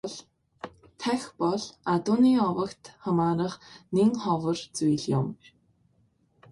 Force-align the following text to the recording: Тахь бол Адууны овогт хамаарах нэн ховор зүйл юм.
Тахь 0.99 1.29
бол 1.39 1.63
Адууны 1.93 2.31
овогт 2.47 2.83
хамаарах 3.03 3.55
нэн 3.95 4.09
ховор 4.23 4.57
зүйл 4.77 5.05
юм. 5.19 5.27